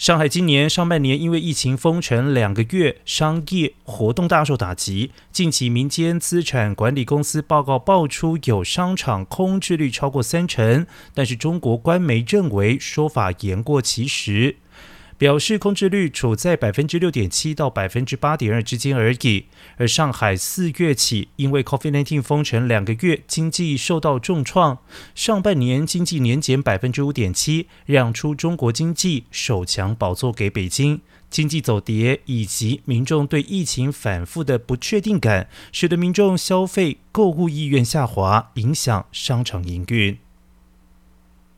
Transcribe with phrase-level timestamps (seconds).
[0.00, 5.10] 上海今年上半年因为疫情封城两个月，商业活动大受打击。
[5.30, 14.56] 近期民间资产管理公司报告爆出有商场空置率超过三成，但是中国官媒认为说法言过其实。
[15.20, 19.44] 表示空置率处在百分之六点七到百分之八点二之间而已。
[19.76, 24.78] 而上海四月起因为 COVID-19 封城两个月，经济受到重创，
[25.14, 31.02] 上半年经济年减百分之五点七，让出中国经济首强宝座给北京。
[31.28, 40.16] 经济走跌以及民众对疫情反复的不确定感，使得民众消费购物意愿下滑，影响商场营运。